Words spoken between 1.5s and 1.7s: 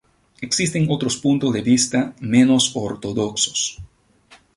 de